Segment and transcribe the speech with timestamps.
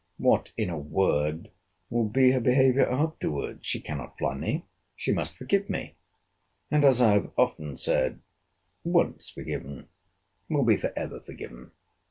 [0.17, 1.51] What, in a word,
[1.91, 7.77] will be her behaviour afterwards?—She cannot fly me!—She must forgive me—and as I have often
[7.77, 8.19] said,
[8.83, 9.89] once forgiven,
[10.49, 11.69] will be for ever forgiven.